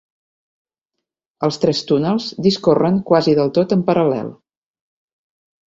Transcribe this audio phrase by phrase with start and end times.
[1.47, 4.35] Els tres túnels discorren quasi del tot en paral·lel.